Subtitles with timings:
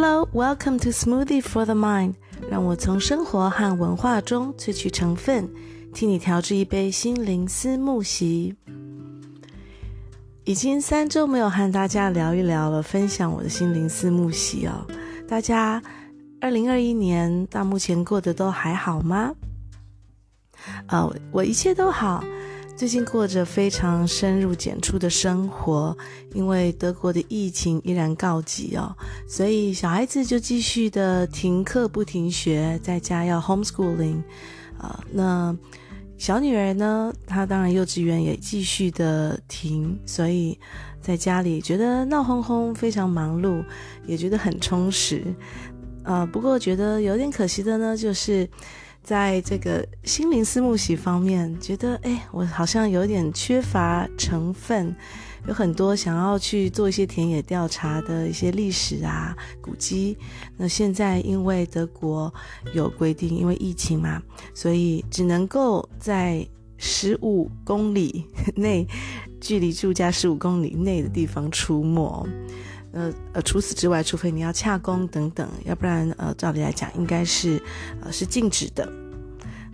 [0.00, 2.14] Hello, welcome to Smoothie for the Mind。
[2.48, 5.50] 让我从生活和文化中萃取成分，
[5.92, 8.54] 替你调制一杯心灵思慕昔。
[10.44, 14.86] 已经三周没有和大家聊一聊了，分享我的心灵思慕昔哦。
[15.26, 15.82] 大家
[16.40, 19.34] 二零二一年到目前过得都还好吗？
[20.86, 22.22] 呃，我一切都好。
[22.78, 25.98] 最近过着非常深入简出的生活，
[26.32, 28.94] 因为德国的疫情依然告急哦，
[29.26, 34.22] 所以小孩子就继续的停课不停学，在家要 homeschooling，
[34.78, 35.52] 啊、那
[36.18, 40.56] 小女儿呢，她当然幼稚园也继续的停，所以
[41.00, 43.60] 在家里觉得闹哄哄，非常忙碌，
[44.06, 45.24] 也觉得很充实，
[46.04, 48.48] 啊、不过觉得有点可惜的呢，就是。
[49.02, 54.94] 在这个心灵思慕昔方面，觉得哎，我好像有点缺乏成分，
[55.46, 60.16] 有很多想要去做一些田野调查的一些历史啊、古迹。
[60.56, 62.32] 那现在因为德国
[62.74, 66.46] 有规定，因为疫情嘛，所以只能够在
[66.76, 68.86] 十五公里内，
[69.40, 72.28] 距离住家十五公里内的地方出没。
[72.98, 77.62] 呃呃，除此之外，除非你要洽公等等，要不然呃，照理来讲应该是
[78.02, 78.90] 呃是禁止的。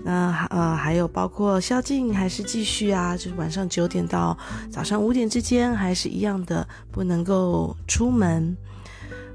[0.05, 4.37] 那呃还有包括宵禁还是继续啊，就是晚上九点到
[4.71, 8.55] 早上五点之间还是一样的不能够出门。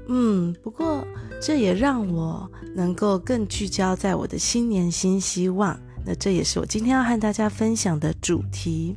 [0.06, 1.04] 嗯，不过
[1.42, 5.76] 这也让我能够更聚焦在我的新年新希望。
[6.06, 8.96] 那这也是我今天要和大家分享的主题。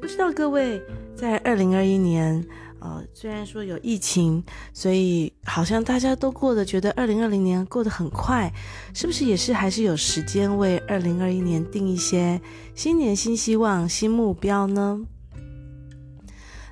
[0.00, 0.80] 不知道各位
[1.16, 2.46] 在二零二一年。
[2.86, 4.40] 呃，虽然说有疫情，
[4.72, 8.52] 所以好像大家都过得觉得二零二零年过得很快，
[8.94, 12.40] 是不是也是还是有时间为二零二一年定一些
[12.76, 15.00] 新年新希望、新目标呢？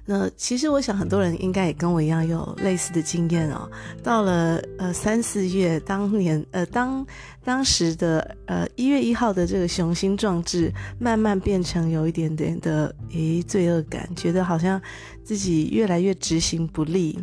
[0.07, 3.67] 那其实我想很多人应该也跟我一样有类似的经验哦。
[4.03, 7.07] 到了呃三四月，当年呃当
[7.43, 14.79] 当时的呃一月一号的这个雄心壮志，慢慢变成有一点点的诶罪恶感，觉得好像
[15.23, 17.19] 自己越来越执行不力。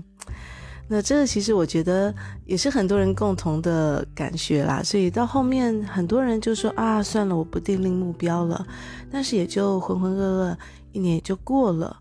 [0.87, 2.13] 那这个其实我觉得
[2.45, 4.81] 也是很多人共同的感觉啦。
[4.83, 8.65] 所以到后面很多人就说啊，算了，我不订立目标了。
[9.11, 10.57] 但是也就浑浑噩噩
[10.93, 11.95] 一年也就过了。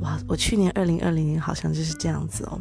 [0.00, 2.60] 哇，我去年二零二零年好像就是这样子哦。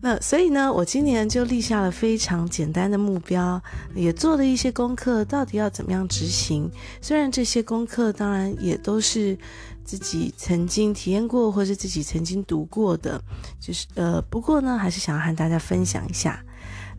[0.00, 3.60] 那所以呢，我今年就立下了非常简单的目标，
[3.94, 6.70] 也做了一些功课，到底要怎么样执行。
[7.00, 9.36] 虽然这些功课当然也都是
[9.84, 13.20] 自己曾经体验过，或是自己曾经读过的，
[13.58, 16.44] 就是呃，不过呢，还是想要和大家分享一下。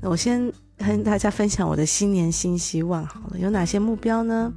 [0.02, 4.52] 那我先和大家分享我的新年新希望好了，有哪些目标呢？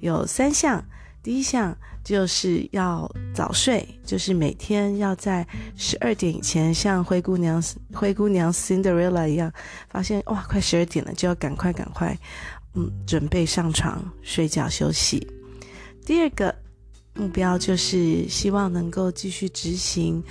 [0.00, 0.84] 有三项。
[1.22, 5.46] 第一项就是要早睡，就是每天要在
[5.76, 7.62] 十二点以前，像灰姑娘、
[7.92, 9.52] 灰姑娘 Cinderella 一样，
[9.90, 12.16] 发现哇，快十二点了，就要赶快赶快，
[12.74, 15.26] 嗯，准备上床睡觉休息。
[16.06, 16.54] 第二个
[17.14, 20.22] 目标就是希望能够继续执行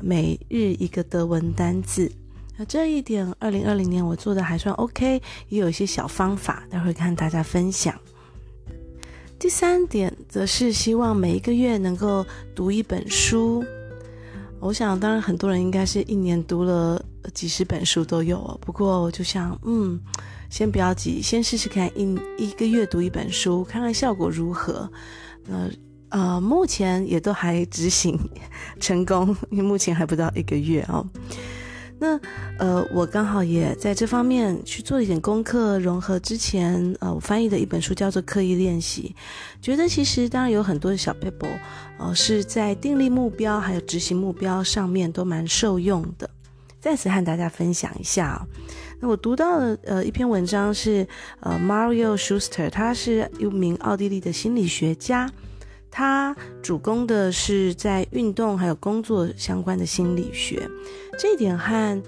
[0.00, 2.10] 每日一个德文单字。
[2.56, 7.94] 那这一点，二零二零年我做的还算 OK，也有一些小方法，待会跟大家分享。
[9.40, 12.24] 第三点则是希望每一个月能够
[12.54, 13.64] 读一本书。
[14.60, 17.02] 我想，当然很多人应该是一年读了
[17.32, 18.38] 几十本书都有。
[18.60, 19.98] 不过我就想，嗯，
[20.50, 24.86] 先不要急，先试试看一一个月读一本书，看看效果如何。
[25.46, 25.70] 那
[26.10, 28.20] 呃，目前也都还执行
[28.78, 31.06] 成功，因为目前还不到一个月哦。
[32.02, 32.18] 那
[32.58, 39.14] 呃，我刚好也在这方面去做一点功课，融合之前呃我翻译的一本书，叫做《刻意练习》，
[39.64, 41.58] 觉得其实当然有很多的小 paper，，
[41.98, 46.28] 呃，是在订立目标还有执行目标上面都蛮受用的。
[46.80, 48.40] 再次和大家分享一下哦。
[49.00, 51.06] 那我读到的呃一篇文章是
[51.40, 55.30] 呃 Mario Schuster，他是一名奥地利的心理学家。
[55.90, 60.68] 他主攻的是在运动还有工作相关的心理学，
[61.18, 62.02] 这一点和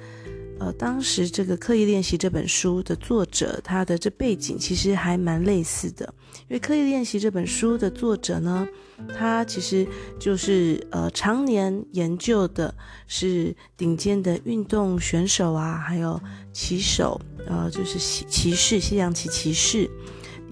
[0.61, 6.15] 呃当时这个刻意练习这本书的作者他的这背景其实还蛮类似的，
[6.49, 8.69] 因为刻意练习这本书的作者呢，
[9.19, 9.85] 他其实
[10.21, 12.73] 就是呃常年研究的
[13.09, 16.21] 是顶尖的运动选手啊，还有
[16.53, 19.91] 骑手，呃就是骑骑士，西洋棋骑士。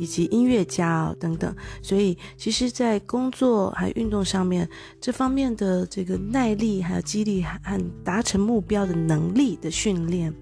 [0.00, 4.67] 以及音乐家哦等等，所以其实，在工作还有运动上面，
[4.99, 10.32] 这方面的这个耐力、还有肌力和达成目标的能力的训练，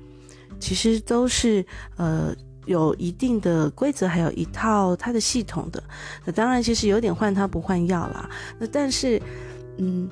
[0.60, 1.66] 其实都是
[1.96, 2.32] 呃
[2.66, 5.82] 有一定的规则，还有一套它的系统的。
[6.24, 8.30] 那当然，其实有点换汤不换药啦。
[8.60, 9.20] 那但是，
[9.78, 10.08] 嗯，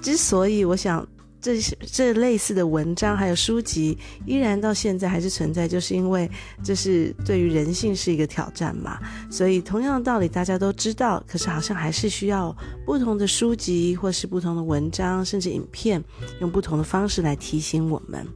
[0.00, 1.04] 之所以我想。
[1.44, 1.60] 这
[1.92, 6.30] 这类似的文章还有书籍，依然到现在还是存在，就是因为
[6.62, 8.98] 这是对于人性是一个挑战嘛。
[9.30, 12.56] 所以同样的道理大家都知道，可是好像还是需要
[12.86, 16.02] 不同的书籍或是不同的文章，甚至影片，
[16.40, 18.26] 用不同的方式来提醒我们。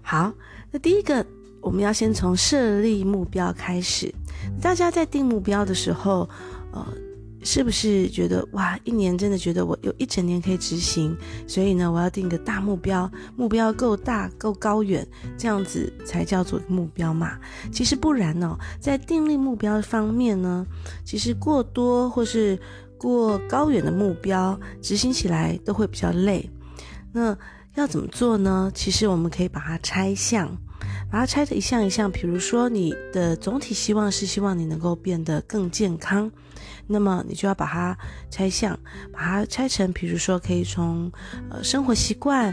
[0.00, 0.32] 好，
[0.70, 1.26] 那第一个
[1.60, 4.10] 我们要先从设立目标开始。
[4.62, 6.26] 大家在定目标的时候，
[6.72, 6.86] 呃。
[7.42, 15.06] 是不是觉得哇，一年真的觉得我有一整年可以执行，所以呢，我要定个大目标，目标够大够高远，
[15.36, 17.38] 这样子才叫做目标嘛？
[17.72, 20.66] 其实不然哦，在订立目标方面呢，
[21.04, 22.58] 其实过多或是
[22.96, 26.50] 过高远的目标，执行起来都会比较累。
[27.12, 27.36] 那
[27.76, 28.70] 要怎么做呢？
[28.74, 30.48] 其实我们可以把它拆项，
[31.10, 32.10] 把它拆得一项一项。
[32.10, 36.30] 比如说，你的总体希望是希望你能够变得更健康。
[36.88, 37.96] 那么你就要把它
[38.30, 38.78] 拆项，
[39.12, 41.12] 把它拆成，比如说可以从
[41.50, 42.52] 呃生活习惯、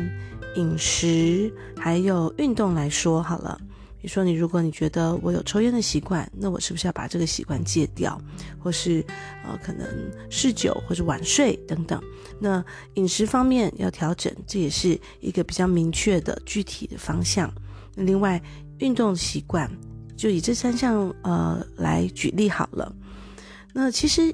[0.56, 3.60] 饮食还有运动来说好了。
[3.98, 8.22] 比如说你如果你觉得我有抽烟的习惯，那我是不是要把这个习惯戒掉？
[8.60, 9.04] 或是
[9.44, 9.88] 呃可能
[10.30, 12.00] 嗜酒或者晚睡等等。
[12.40, 12.64] 那
[12.96, 17.52] 饮食方面要调整，这也是一个比较明确的具体的方向。
[17.96, 18.40] 另外
[18.78, 19.68] 运动习惯
[20.16, 22.96] 就以这三项呃来举例好了。
[23.78, 24.34] 那其实，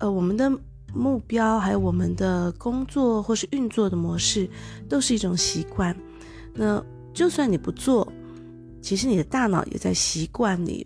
[0.00, 0.50] 呃，我们的
[0.92, 4.50] 目标还有我们的工作或是运作的模式，
[4.88, 5.96] 都是一种习惯。
[6.52, 6.84] 那
[7.14, 8.12] 就算你不做，
[8.80, 10.84] 其实你的大脑也在习惯你，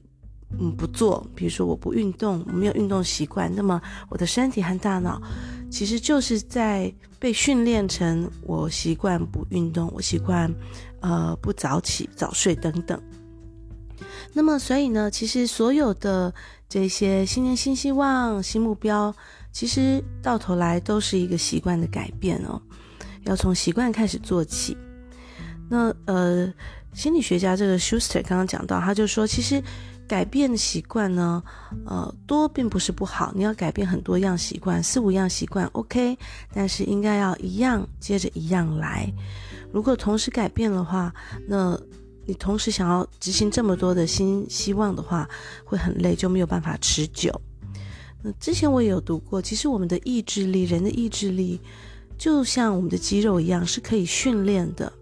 [0.61, 1.27] 嗯，不做。
[1.35, 5.19] 比如说我不运动，我没有运动习惯，那么我的身体和大脑，
[5.71, 10.55] 其实就是在被训练成我习惯不运动，我习惯，
[11.01, 13.01] 呃，不早起早睡等等。
[14.35, 16.33] 那么，所以呢，其实所有的
[16.69, 19.15] 这些新年新希望、新目标，
[19.53, 22.61] 其实到头来都是一个习惯的改变哦，
[23.25, 24.77] 要从习惯开始做起。
[25.69, 26.53] 那呃，
[26.93, 29.63] 心理学家这个 Schuster 刚刚讲到，他就说，其实
[30.09, 31.43] 改变习惯呢，
[31.85, 36.17] 呃，多并不是不好，你要改变很多样习惯，四五样习惯 OK，
[36.53, 39.13] 但是应该要一样接着一样来。
[39.73, 41.13] 如果同时改变的话，
[41.49, 41.79] 那
[42.27, 45.29] 你同时想要执行这么多的新希望的话，
[45.65, 47.33] 会很累，就没有办法持久。
[48.23, 51.61] 那之前我也有读过，其实我们的意志力，人的意志力，
[52.19, 54.93] 就像我们的肌肉一样，是可以训练的。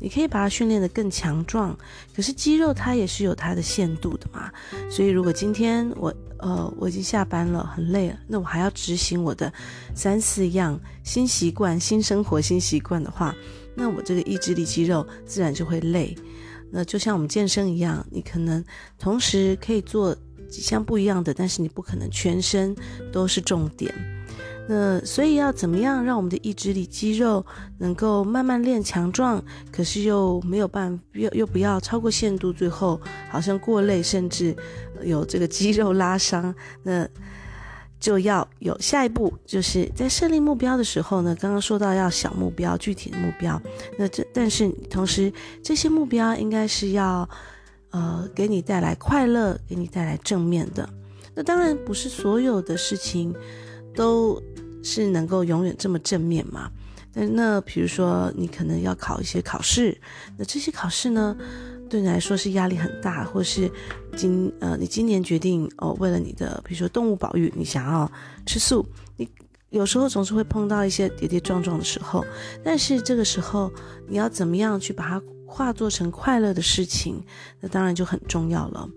[0.00, 1.78] 你可以把它训练得更强壮，
[2.12, 4.50] 可是肌肉它也是有它的限度的嘛。
[4.90, 9.52] 所以如果今天我呃我已经下班了，很累了，那我还要执行我的
[9.94, 13.32] 三四样新习惯、新生活、新习惯的话，
[13.76, 16.16] 那我这个意志力肌肉自然就会累。
[16.72, 18.64] 那就像我们健身一样，你可能
[18.98, 20.16] 同时可以做
[20.48, 22.74] 几项不一样的，但是你不可能全身
[23.12, 23.94] 都是重点。
[24.68, 27.44] 那所以要怎么样让我们的意志力肌肉
[27.78, 34.56] 能够慢慢练强壮，可是又没有办法，又又不要超过限度，最后好像过累，甚至
[35.02, 36.54] 有这个肌肉拉伤。
[36.84, 37.06] 那
[38.02, 43.62] 就要有下一步，就是在设立目标的时候呢，刚刚说到要小目标、具体的目标。
[43.96, 45.32] 那这但是同时
[45.62, 47.28] 这些目标应该是要，
[47.90, 50.88] 呃，给你带来快乐，给你带来正面的。
[51.32, 53.32] 那当然不是所有的事情
[53.94, 54.42] 都
[54.82, 56.68] 是能够永远这么正面嘛。
[57.14, 59.96] 那那比如说你可能要考一些考试，
[60.36, 61.36] 那这些考试呢，
[61.92, 63.70] 对你来说是压力很大，或是
[64.16, 68.10] 今呃，你今年决定哦，为了你的比如说动物保育，你想要
[68.46, 68.86] 吃素，
[69.18, 69.28] 你
[69.68, 72.24] 有时候总是会碰到一些跌跌撞撞的时候，
[72.64, 73.70] 但是这个时候
[74.08, 77.22] 你要怎么样去把它化作成快乐的事情，
[77.60, 78.88] 那当然就很重要了。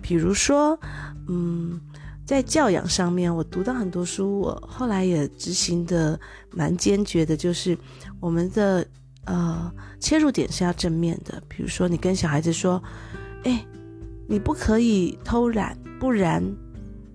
[0.00, 0.78] 比如说，
[1.26, 1.80] 嗯，
[2.24, 6.16] 在教养上面，我读到很多书，我后来也执行的
[6.52, 7.76] 蛮坚决的，就是
[8.20, 8.86] 我们的。
[9.28, 9.70] 呃，
[10.00, 11.40] 切入点是要正面的。
[11.48, 12.82] 比如说，你跟小孩子说
[13.44, 13.62] ：“哎，
[14.26, 16.42] 你不可以偷懒，不然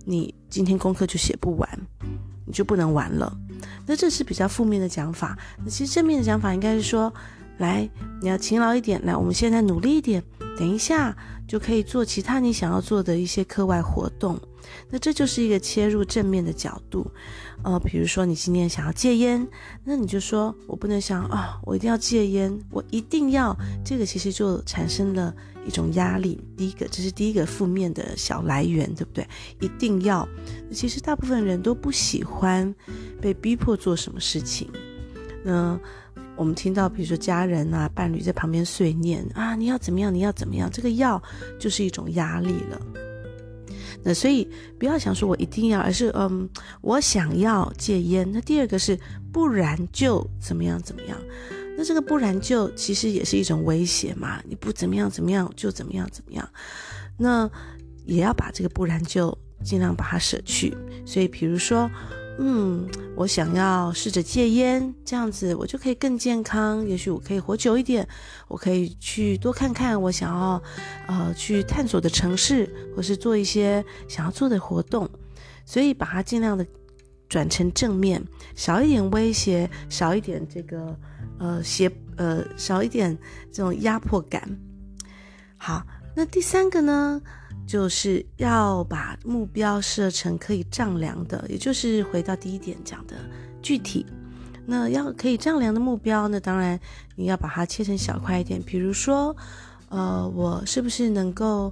[0.04, 1.68] 你今天功课就写不完，
[2.46, 3.36] 你就不能玩了。”
[3.84, 5.36] 那这是比较负面的讲法。
[5.64, 7.12] 那其实正面的讲法应该是说
[7.58, 7.90] ：“来，
[8.22, 10.22] 你要勤劳一点，来，我们现在努力一点，
[10.56, 14.40] 等一下就可以做其他你想要做的一些课外活动。”
[14.88, 17.06] 那这就是一个切入正面的角度。
[17.62, 19.46] 呃，比如说你今年想要戒烟，
[19.84, 25.34] 那你就说，我不能想啊，我一定要戒烟，我一定要这个，其实就产生了
[25.66, 26.40] 一种压力。
[26.56, 29.26] 第一个，这是第一个负面的小来源，对不对？
[29.60, 30.26] 一定要，
[30.72, 32.74] 其实大部分人都不喜欢
[33.20, 34.70] 被逼迫做什么事情。
[35.44, 35.78] 那
[36.36, 41.22] 我们听到，比如说家人啊、伴侣在旁边碎念啊，你要怎么样，你要怎么样，这个要
[41.58, 42.80] 就是一种压力了。
[44.02, 44.46] 那所以
[44.78, 46.48] 不要想说我一定要，而是嗯，
[46.82, 48.28] 我想要戒烟。
[48.32, 48.98] 那第二个是
[49.32, 51.16] 不然就怎么样怎么样。
[51.76, 56.48] 那这个不然就其实也是一种威胁嘛，你不怎么样怎么样就怎么样怎么样。
[57.16, 57.48] 那
[58.04, 60.76] 也要把这个不然就尽量把它舍去。
[61.06, 61.88] 所以比如说。
[62.36, 66.86] 嗯，我想要试着戒烟，这样子我就可以更健康。
[66.86, 68.06] 也许我可以活久一点，
[68.48, 70.62] 我可以去多看看我想要，
[71.06, 75.08] 呃，去探索的城市，或是做一些想要做的活动。
[75.64, 76.66] 所以把它尽量的
[77.28, 78.22] 转成正面，
[78.54, 80.98] 少一点威胁，少一点这个
[81.38, 83.16] 呃胁呃少一点
[83.52, 84.42] 这种压迫感。
[85.56, 87.22] 好，那第三个呢？
[87.66, 93.16] 就是要把目标设成可以丈量的，也就是回到第一点讲的
[93.62, 94.04] 具体。
[94.66, 96.78] 那要可以丈量的目标，那当然
[97.16, 98.62] 你要把它切成小块一点。
[98.62, 99.36] 比如说，
[99.90, 101.70] 呃，我是不是能够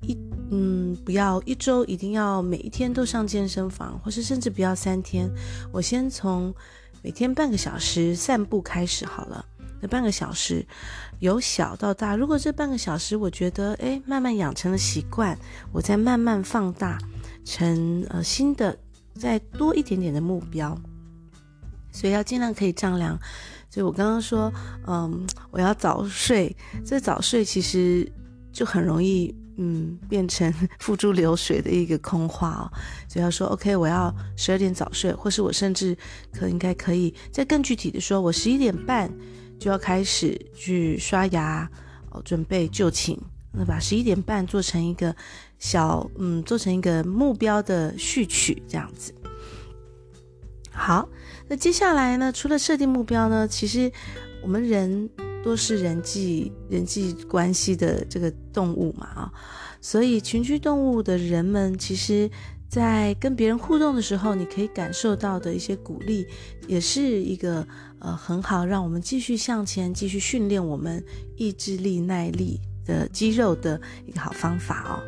[0.00, 0.18] 一
[0.50, 5.30] 嗯，不要一周一定要每一天都上健身房，或是甚至不要三天，
[5.70, 6.52] 我先从
[7.02, 9.44] 每天半个小时散步开始好了。
[9.80, 10.66] 那半个小时，
[11.20, 15.38] 由小到大，如果这半个小时我觉得，诶，慢慢养成了习惯，
[15.72, 16.98] 我再慢慢放大
[17.44, 18.76] 成呃新的，
[19.14, 20.76] 再多一点点的目标。
[21.92, 23.18] 所以要尽量可以丈量。
[23.70, 24.52] 所以我刚刚说，
[24.86, 28.10] 嗯，我要早睡，这早睡其实
[28.52, 32.64] 就很容易，嗯，变成 付诸流水的一个空话哦。
[33.08, 35.96] 所以要说，OK，我要十二点早睡，或是我甚至
[36.32, 39.10] 可应该可以再更具体的说，我十一点半。
[39.58, 41.68] 就要开始去刷牙
[42.10, 43.18] 哦，准备就寝。
[43.50, 45.14] 那把十一点半做成一个
[45.58, 49.12] 小，嗯，做成一个目标的序曲，这样子。
[50.70, 51.08] 好，
[51.48, 53.90] 那接下来呢，除了设定目标呢，其实
[54.42, 55.10] 我们人
[55.42, 59.32] 都是人际人际关系的这个动物嘛，啊，
[59.80, 62.30] 所以群居动物的人们，其实
[62.68, 66.26] 在跟别人互动的时候，你可以感受到的一些鼓励，
[66.66, 67.66] 也是一个。
[68.00, 75.02] 呃，很好，让我们继续向前，继续训练我们意志力、耐力的肌肉的一个好方法哦。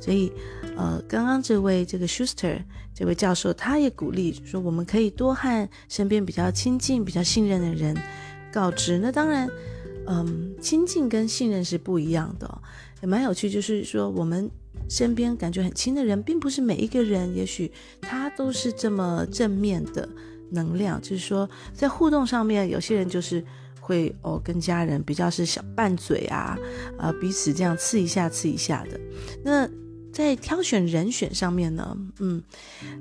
[0.00, 0.32] 所以，
[0.76, 2.60] 呃，刚刚这位这个 Schuster
[2.92, 7.96] 这位教授，他也鼓励说，我们可以多和身边比较亲近、比较信任的人
[8.52, 8.98] 告知。
[8.98, 9.48] 那当然，
[10.08, 12.62] 嗯，亲近跟信任是不一样的，
[13.02, 13.48] 也蛮有趣。
[13.48, 14.50] 就是说，我们
[14.88, 20.08] 身边感觉很亲的人，并不是每一个人，也许他都是这么正面的。
[20.54, 23.42] 能量就是说，在互动上面，有些人就是
[23.80, 26.58] 会哦，跟家人比较是小拌嘴啊，
[26.98, 29.00] 呃，彼此这样刺一下刺一下的。
[29.42, 29.66] 那
[30.12, 32.42] 在挑选人选上面呢，嗯，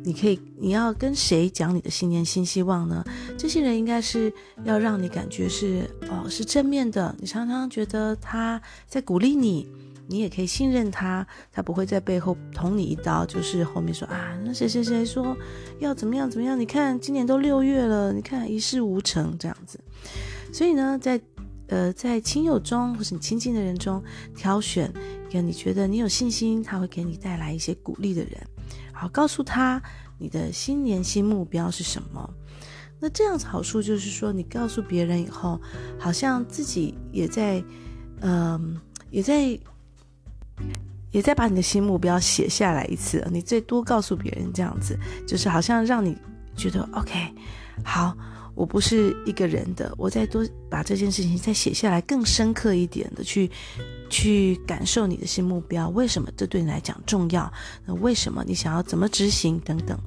[0.01, 3.03] 你可以你要跟谁讲你的新年新希望呢？
[3.37, 4.31] 这些人应该是
[4.63, 9.67] 要让你感觉是哦，是正面的，你常常觉得他在鼓励你。
[10.11, 15.37] 你也可以信任他，他不会在背后捅你一刀，就是后面说啊，那谁谁谁说
[15.79, 16.59] 要怎么样怎么样？
[16.59, 19.79] 你看今年都六月了，你看一事无成这样子。
[20.51, 21.21] 所以呢，在
[21.67, 24.03] 呃在亲友中或是你亲近的人中
[24.35, 24.91] 挑选
[25.29, 28.31] 一个你觉得你有信心，他会给你带来一些鼓励的人，
[28.91, 29.81] 好告诉他
[30.19, 32.29] 你的新年新目标是什么。
[32.99, 35.57] 那这样子好处就是说，你告诉别人以后，
[35.97, 37.63] 好像自己也在
[38.19, 38.77] 嗯、
[39.09, 39.57] 也在。
[41.11, 46.15] 也再把你的新目标写下来一次，你最多告诉别人这样子，就是好像让你
[46.55, 47.33] 觉得 OK，
[47.83, 48.15] 好，
[48.55, 53.51] 我不是一个人的，我再多把这件事情再写下来，更深刻一点的去
[54.09, 57.51] 去感受你的新目标，为什么这对你来讲重要？
[57.85, 59.99] 那为什么你想要怎么执行等等？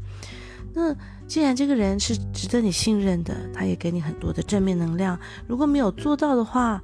[0.76, 0.94] 那
[1.28, 6.82] 既然这个人是值得你信任的，他也给你很多的正面能量，如果没有做到的话，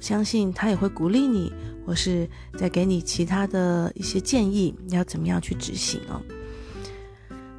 [0.00, 1.52] 相信他也会鼓励你，
[1.86, 6.20] 或是再给你其他的一些建议，要怎么样去执行哦。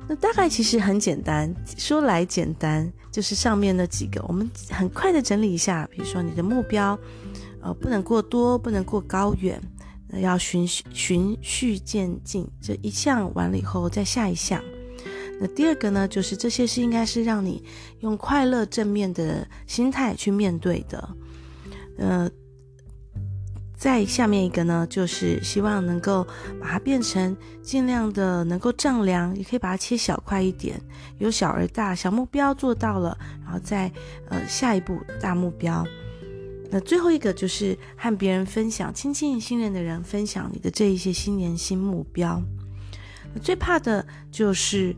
[0.08, 5.88] 那大概其实很简单，说来简单，就是上面那几个，我们很快的整理一下。
[5.92, 6.98] 比如说你的目标，
[7.62, 9.62] 呃，不能过多，不能过高远，
[10.14, 14.60] 要循循序渐进，这一项完了以后再下一项。
[15.40, 17.64] 那第二个呢，就是这些是应该是让你
[18.00, 21.08] 用快乐正面的心态去面对的。
[22.00, 22.32] 呃，
[23.78, 26.26] 再下面一个呢，就是希望能够
[26.60, 30.82] 把它变成尽量的能够丈量，也可以把它切小块一点，
[31.18, 33.92] 由小而大，小目标做到了，然后再
[34.30, 35.86] 呃下一步大目标。
[36.72, 42.42] 那最后一个就是和别人分享，亲近信任的人分享你的这一些新年新目标。
[43.42, 44.96] 最怕的就是。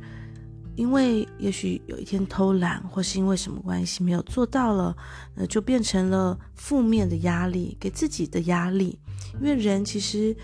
[0.82, 4.98] 因为也许有一天偷懒，或是因为什么关系没有做到了，
[5.36, 8.98] 那就变成了负面的压力，给自己的压力。
[9.36, 10.36] 因为人其实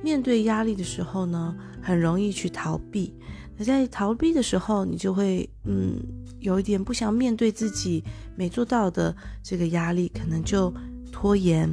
[0.00, 3.12] 面对压力的时候呢，很容易去逃避。
[3.56, 6.00] 那在逃避的时候，你就会嗯，
[6.38, 8.04] 有一点不想面对自己
[8.36, 10.72] 没做到的这个压力，可能就
[11.10, 11.68] 拖延。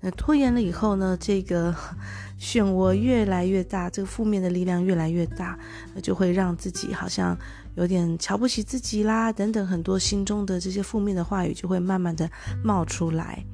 [0.00, 1.74] 那拖延了以后呢，这个
[2.40, 5.58] 漩涡越来越大，这个负面的力量越来越大，
[5.94, 7.36] 那就会让自己好像
[7.74, 12.30] 有点瞧不起自己啦，等等，很多心中的这些负面的话语就会慢慢的
[12.64, 13.44] 冒出来。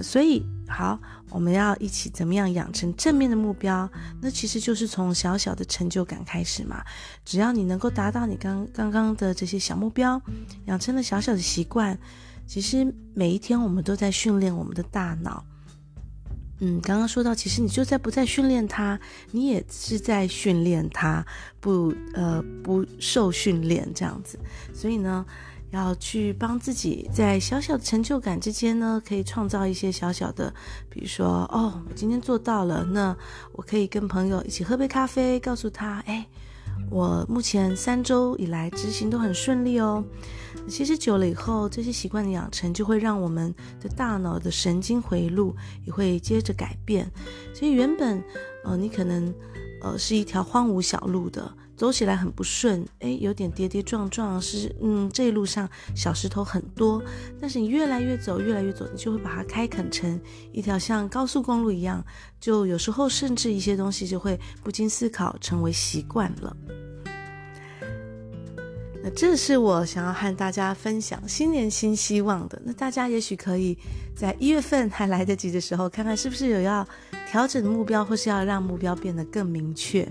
[0.00, 0.98] 所以，好，
[1.28, 3.90] 我们要一起怎么样养成正面的目标？
[4.22, 6.82] 那其实就是从小小的成就感开始嘛。
[7.26, 10.22] 只要你能够达到你刚刚刚的这些小目标，
[10.64, 11.98] 养成了小小的习惯，
[12.46, 15.44] 其实每一天我们都在训练我们的大脑。
[16.64, 18.98] 嗯，刚刚说到，其实你就在不再训练它，
[19.32, 21.26] 你也是在训练它，
[21.58, 24.38] 不呃不受训练这样子。
[24.72, 25.26] 所以呢，
[25.72, 30.54] 要去帮自己在小小的成就感之间呢，可以创造一些小小的，
[30.88, 33.16] 比如说哦，我今天做到了，那
[33.54, 36.24] 我可以跟朋友一起喝杯咖啡，告诉他，哎，
[36.92, 40.04] 我目前三周以来执行都很顺利哦。
[40.68, 45.54] 其实久了以后，这些习惯的养成就会让我们的大脑的神经回路
[45.84, 47.10] 也会接着改变。
[47.54, 48.22] 所以原本，
[48.64, 49.34] 呃，你可能，
[49.82, 57.02] 呃，是一条荒芜小路的，走起来很不顺，诶，有点跌跌撞撞，是，嗯，这一路上小石头很多。
[57.40, 60.18] 但是你越来越走，越来越走，你就会把它开垦成
[60.52, 62.02] 一条像高速公路一样，
[62.40, 66.56] 就有时候甚至一些东西就会不经思考成为习惯了。
[69.02, 72.62] 那这是我想要和大家分享新年新希望的。
[72.64, 73.76] 那大家也许可以
[74.14, 76.86] 在一月份还来得及的时候，看看是不是有要
[77.28, 80.06] 调整目标，或是要让目标变得更明确。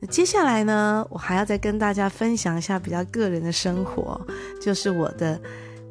[0.00, 4.20] 那接下来呢，我还要再跟大家分享一下比较个人的生活，
[4.60, 5.38] 就是我的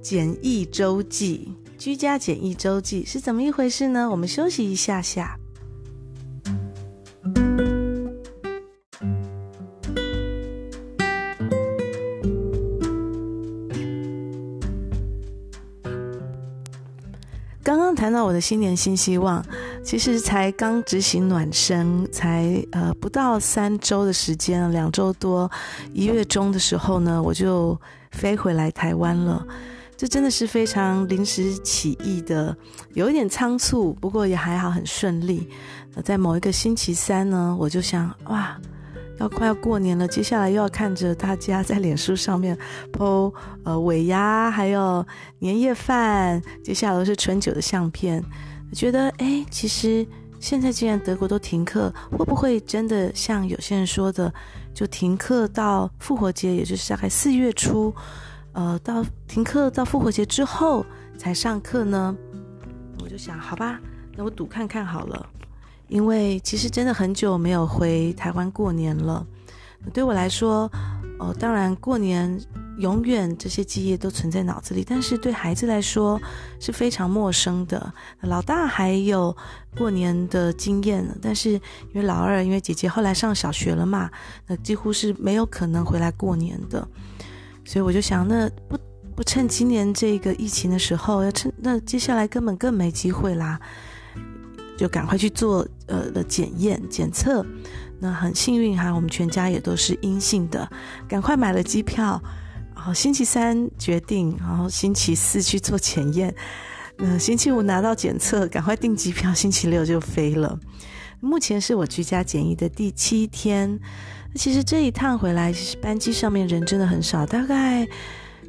[0.01, 4.09] 简易周记，居家简易周记是怎么一回事呢？
[4.09, 5.37] 我们休息一下下。
[18.01, 19.45] 谈到我的新年新希望，
[19.83, 25.47] 其实才刚执行暖身，才呃不到三周的时间，两周多，
[25.93, 29.45] 一月中的时候呢，我就飞回来台湾了。
[29.95, 32.57] 这真的是非常临时起意的，
[32.95, 35.47] 有一点仓促，不过也还好，很顺利。
[36.03, 38.59] 在某一个星期三呢，我就想，哇。
[39.21, 42.57] 要快要过年了，接下来又要看着大家在脸书上面
[42.91, 43.31] po
[43.63, 45.05] 呃尾牙，还有
[45.37, 48.23] 年夜饭，接下来都是春酒的相片。
[48.71, 50.05] 我觉得，哎，其实
[50.39, 54.33] 现在既然德国都停课，会不会真的像有些人说的，
[54.73, 57.93] 就停课到复活节，也就是大概四月初，
[58.53, 60.83] 呃，到停课到复活节之后
[61.15, 62.15] 才上课呢？
[63.03, 63.79] 我就想，好吧，
[64.17, 65.29] 那我赌看看好了。
[65.91, 69.27] 因为其实真的很久没有回台湾过年了，
[69.93, 70.71] 对我来说，
[71.19, 72.39] 哦，当然过年
[72.77, 76.17] 永远这些记忆都存在脑子里，但是对孩子来说
[76.61, 77.93] 是非常陌生的。
[78.21, 79.35] 老大还有
[79.77, 81.61] 过年的经验，但是因
[81.95, 84.09] 为老二，因为姐姐后来上小学了嘛，
[84.47, 86.87] 那几乎是没有可能回来过年的，
[87.65, 88.79] 所以我就想，那不
[89.13, 93.59] 不趁今年这个疫情的时候，要趁那接下来根本更没机会啦。
[94.77, 97.45] 就赶快去做呃的检验检测，
[97.99, 100.65] 那很幸运哈，我们全家也都是阴性的，
[101.07, 102.21] 赶快买了机票，
[102.73, 106.33] 然后星期三决定，然后星期四去做检验，
[106.97, 110.57] 那星期五拿到检测，赶快订机票，星期六就飞了。
[111.19, 113.77] 目前是我居家检疫的第七天，
[114.35, 117.87] 其实这一趟回来，其实班机上面人真的很少，大概。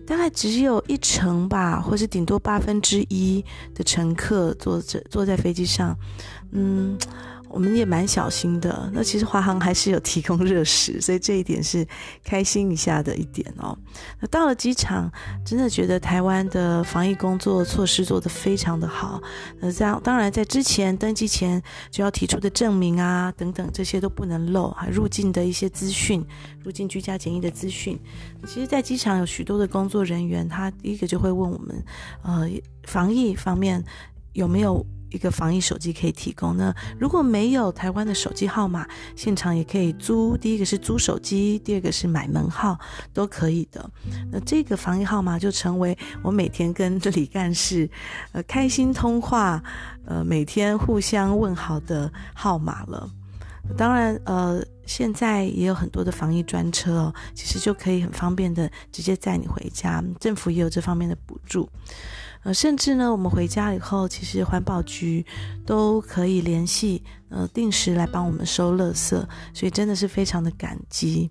[0.04, 5.96] 大概只有一成吧，或是顶多八分之一的乘客坐着坐在飞机上，
[6.50, 6.98] 嗯。
[7.52, 8.90] 我们也蛮小心的。
[8.92, 11.86] 那其实华航还是有提供热食，所以这一点是
[12.24, 13.76] 开心一下的一点哦。
[14.18, 15.10] 那到了机场，
[15.44, 19.20] 真的觉得台湾的防疫工作措施做得非常的好。
[19.60, 26.24] 那这样当然在之前登机前就要提出的证明啊等等这些都不能漏，还入境的一些资讯，
[26.64, 28.00] 入境居家检疫的资讯。
[28.46, 31.84] 其实，在机场有许多的工作人员，他第一个就会问我们，
[32.22, 32.48] 呃，
[32.84, 33.84] 防疫方面
[34.32, 34.84] 有没有。
[35.12, 36.56] 一个防疫手机可以提供。
[36.56, 40.36] 那如果没有台湾的手机号码，现场也可以租。
[40.36, 42.78] 第一个是租手机，第二个是买门号，
[43.12, 43.90] 都可以的。
[44.30, 47.88] 那这个防疫号码就成为我每天跟这李干事
[48.32, 49.62] 呃开心通话，
[50.06, 53.08] 呃每天互相问好的号码了。
[53.76, 61.68] 当然呃现在也有很多的防疫专车哦，其实就可以很方便的直接载你回家，政府也有这方面的补助。
[62.44, 65.24] 呃，甚至呢，我们回家以后，其实环保局
[65.64, 69.10] 都可以联系，呃，定时来帮我们收垃圾，
[69.54, 71.30] 所以真的是非常的感激。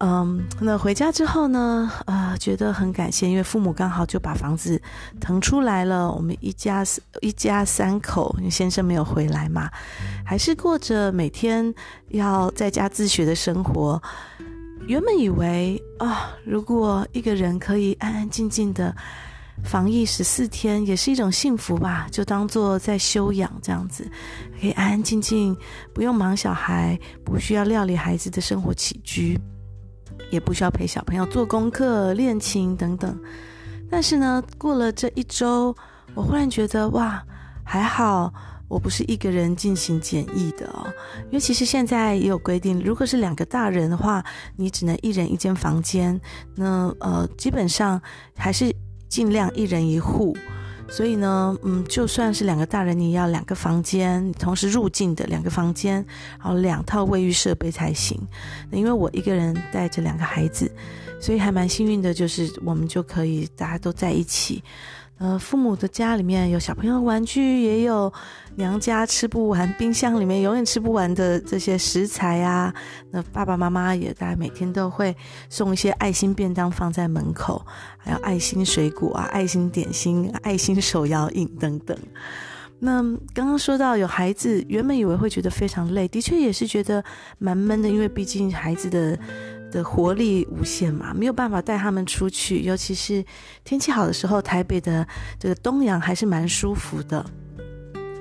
[0.00, 4.82] 嗯，那回家之后呢，呃，觉得很感谢，因为父母刚好就把房子
[5.20, 6.84] 腾出来了，我们一家
[7.20, 9.70] 一家三口，先生没有回来嘛，
[10.26, 11.72] 还是过着每天
[12.08, 14.02] 要在家自学的生活。
[14.88, 18.92] 原本以为啊，如果一个人可以安安静静的
[19.62, 24.10] 防疫十四天，也是一种幸福吧，就当做在休养这样子，
[24.60, 25.56] 可以安安静静，
[25.94, 29.38] 不用忙小孩，不需要料理孩子的生活起居。
[30.30, 33.16] 也不需要陪小朋友做功课、练琴等等，
[33.90, 35.74] 但是呢，过了这一周，
[36.14, 37.22] 我忽然觉得哇，
[37.64, 38.32] 还好
[38.66, 40.86] 我不是一个人进行检疫的哦，
[41.26, 44.24] 因为其实现在也有规定，如果是两个大人的话，
[44.56, 46.18] 你只能一人一间房间，
[46.56, 48.00] 那呃，基本上
[48.36, 48.74] 还是
[49.14, 50.36] 尽量一人一户。
[50.88, 56.04] 所以呢，嗯，就算是两个大人，你要两个房间，同时入境的两个房间，
[56.40, 58.20] 然后两套卫浴设备才行。
[58.68, 60.68] 那因为我一个人带着两个孩子，
[61.20, 64.60] 所以还蛮幸运的，就是我们就可以大家都在一起。
[65.18, 68.12] 呃，父母的家里面有小朋友玩具，也有
[68.56, 72.74] 娘家吃不完，冰箱里面永远吃不完的这些食材啊。
[73.10, 75.16] 那爸爸妈妈也大概每天都会
[75.48, 77.64] 送一些爱心便当放在门口，
[77.96, 81.96] 还有爱心水果啊、爱心点心、爱心手摇饮等等。
[82.84, 87.02] 那刚刚说到有孩子，原本以为会觉得非常累，的确也是觉得
[87.38, 89.18] 蛮闷的，因为毕竟孩子的。
[89.74, 93.24] 的活力无限嘛，没有办法带他们出去，尤其是
[93.64, 95.04] 天气好的时候，台北的
[95.36, 97.26] 这个东阳还是蛮舒服的。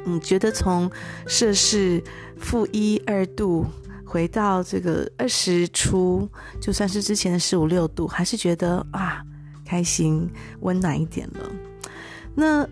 [0.08, 0.90] 嗯，觉得从
[1.28, 2.04] 摄氏
[2.40, 3.68] 负一二度
[4.04, 6.28] 回到这个二十出，
[6.60, 9.22] 就算是之前的十五六度，还是觉得啊
[9.64, 10.28] 开心
[10.62, 11.52] 温暖一点了。
[12.34, 12.68] 那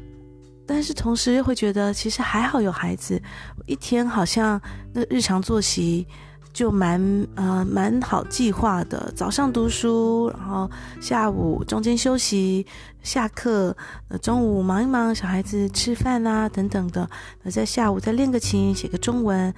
[0.71, 3.21] 但是同时又会觉得，其实还好有孩子，
[3.65, 4.59] 一天好像
[4.93, 6.07] 那日常作息。
[6.53, 6.99] 就蛮
[7.35, 12.67] 呃蛮好计划的，早上读书，然后下午中间休息，
[13.01, 13.73] 下课，
[14.09, 17.09] 呃中午忙一忙小孩子吃饭啊等等的，
[17.41, 19.53] 那在下午再练个琴，写个中文，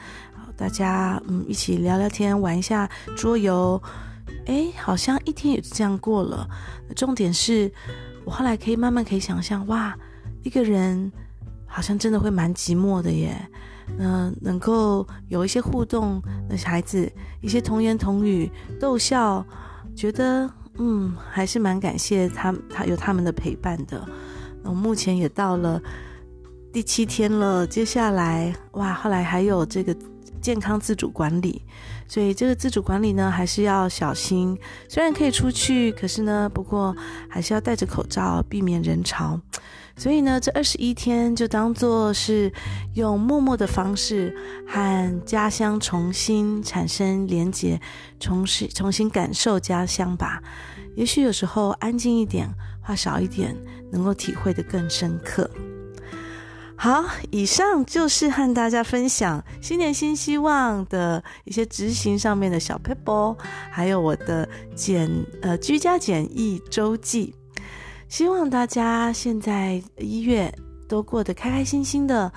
[0.56, 3.82] 大家嗯一起聊聊天，玩一下桌游，
[4.46, 6.48] 诶，好像一天也就这样过了。
[6.96, 7.72] 重点是
[8.24, 9.98] 我后来可以慢慢可以想象，哇，
[10.44, 11.12] 一个人
[11.66, 13.36] 好像真的会蛮寂寞的耶。
[13.98, 19.46] 嗯、能够有一些互动那些孩子，一些童言童语逗笑，
[19.94, 24.08] 觉得嗯，还是蛮感谢他，他有他们的陪伴的。
[24.64, 25.82] 我目前也到了
[26.72, 29.94] 第七天了，接下来哇，后来还有这个
[30.42, 31.62] 健康自主管理，
[32.14, 34.56] 所以这个自主管理呢，还是要小心。
[34.88, 36.96] 虽然可以出去，可是呢，不过
[37.28, 39.42] 还是要戴着口罩，避免人潮。
[39.98, 42.54] 所以呢，这二十一天就当做是
[42.94, 44.32] 用默默的方式
[44.68, 47.82] 和家乡重新产生连结，
[48.20, 50.40] 重新重新感受家乡吧。
[50.96, 52.48] 也许有时候安静一点，
[52.80, 53.58] 话少一点，
[53.92, 55.50] 能够体会得更深刻。
[56.76, 63.36] 好，以上就是和大家分享新年新希望的一些执行上面的小撇步，
[63.72, 65.10] 还有我的简
[65.42, 67.34] 呃居家简易周记。
[68.10, 70.54] 希望大家现在一月
[70.90, 72.32] 都过得开开心心的，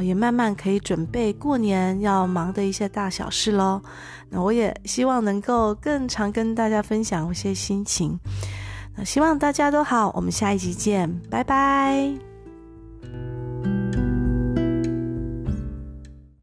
[0.00, 3.80] 也慢慢可以准备过年要忙的一些大小事喽。
[4.28, 8.18] 那我也希望能够更常跟大家分享一些心情。
[8.96, 12.31] 那希望大家都好，我们下一集见，拜拜。